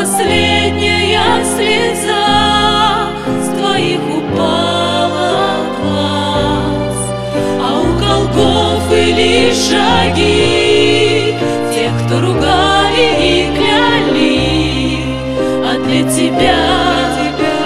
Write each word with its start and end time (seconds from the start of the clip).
последняя 0.00 1.44
слеза 1.44 3.10
с 3.44 3.48
твоих 3.58 4.00
упала 4.00 5.66
глаз, 5.78 6.96
а 7.60 7.80
у 7.82 7.88
колгов 7.98 8.82
или 8.90 9.52
шаги 9.52 11.36
тех, 11.74 11.92
кто 12.06 12.20
ругали 12.20 13.08
и 13.20 13.54
кляли, 13.54 14.38
а 15.66 15.78
для 15.84 16.02
тебя 16.10 16.60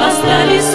остались 0.09 0.75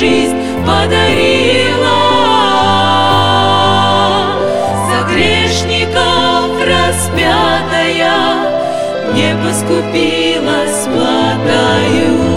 жизнь 0.00 0.36
подарила. 0.66 1.98
За 4.88 5.12
грешников 5.12 6.56
распятая 6.58 8.14
не 9.12 9.36
поскупилась 9.44 10.86
платою. 10.86 12.29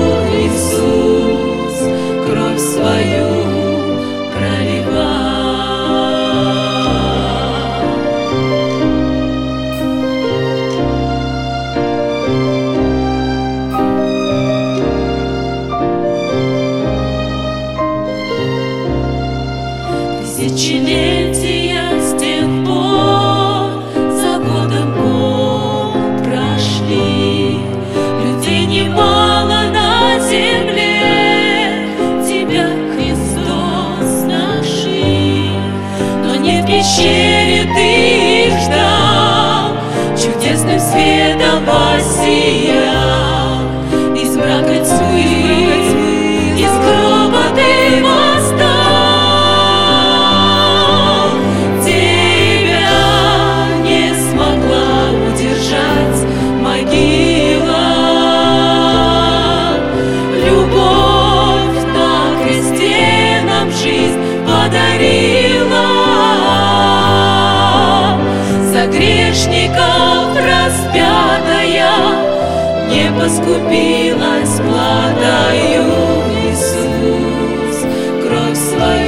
не 72.94 73.12
поскупилась, 73.20 74.58
подаю 74.60 75.84
Иисус 76.46 77.78
кровь 78.22 78.58
свою. 78.58 79.03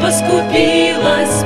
поскупилась. 0.00 1.44